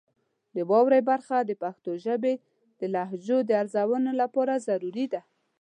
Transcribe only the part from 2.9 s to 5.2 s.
لهجو د ارزونې لپاره ضروري